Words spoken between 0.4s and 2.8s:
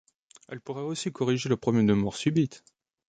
Elle pourrait aussi corriger le problème de mort subite.